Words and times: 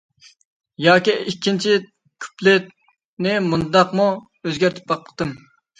ياكى 0.85 1.13
ئىككىنچى 1.31 1.75
كۇپلېتنى 2.27 3.39
مۇنداقمۇ 3.53 4.13
ئۆزگەرتىپ 4.19 4.95
باقتىم. 4.97 5.41